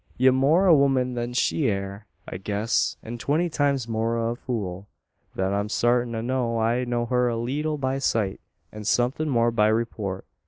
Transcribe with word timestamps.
Ye're 0.17 0.31
more 0.31 0.65
o' 0.65 0.71
a 0.71 0.75
woman 0.75 1.13
than 1.13 1.33
she 1.33 1.67
air, 1.69 2.07
I 2.27 2.37
guess; 2.37 2.97
an 3.03 3.19
twenty 3.19 3.49
times 3.49 3.87
more 3.87 4.17
o' 4.17 4.31
a 4.31 4.35
fool. 4.35 4.87
Thet 5.35 5.53
I'm 5.53 5.69
sartint 5.69 6.15
o'. 6.31 6.57
I 6.57 6.85
know 6.85 7.05
her 7.05 7.27
a 7.29 7.37
leetle 7.37 7.77
by 7.77 7.99
sight, 7.99 8.39
an 8.71 8.83
somethin' 8.85 9.29
more 9.29 9.51
by 9.51 9.67
reeport. 9.67 10.25